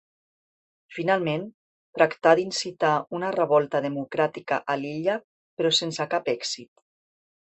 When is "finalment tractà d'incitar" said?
0.95-2.93